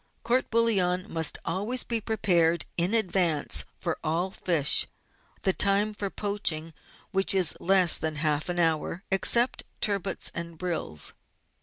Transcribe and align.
Court 0.23 0.49
bouillon 0.49 1.05
must 1.07 1.37
always 1.45 1.83
be 1.83 2.01
prepared 2.01 2.65
in 2.75 2.95
advance 2.95 3.65
for 3.77 3.99
all 4.03 4.31
fish, 4.31 4.87
the 5.43 5.53
time 5.53 5.93
for 5.93 6.09
poaching 6.09 6.73
which 7.11 7.35
is 7.35 7.55
less 7.59 7.99
than 7.99 8.15
half 8.15 8.49
an 8.49 8.57
hour, 8.57 9.03
except 9.11 9.61
turbots 9.79 10.31
and 10.33 10.57
brills. 10.57 11.13